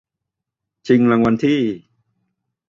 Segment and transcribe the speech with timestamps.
[0.87, 1.59] ชิงรางวัลที่